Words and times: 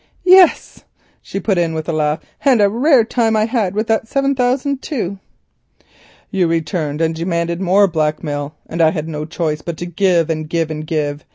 "Yes," 0.25 0.83
she 1.21 1.39
put 1.39 1.59
in 1.59 1.75
with 1.75 1.87
a 1.87 1.93
laugh, 1.93 2.21
"and 2.43 2.59
a 2.59 2.71
rare 2.71 3.03
time 3.03 3.35
I 3.35 3.45
had 3.45 3.75
with 3.75 3.85
that 3.85 4.07
seven 4.07 4.33
thousand 4.33 4.81
too." 4.81 5.19
"You 6.31 6.47
returned 6.47 7.01
and 7.01 7.13
demanded 7.13 7.61
more 7.61 7.87
blackmail, 7.87 8.55
and 8.67 8.81
I 8.81 8.89
had 8.89 9.07
no 9.07 9.25
choice 9.25 9.61
but 9.61 9.77
to 9.77 9.85
give, 9.85 10.31
and 10.31 10.49
give, 10.49 10.71
and 10.71 10.87
give. 10.87 11.23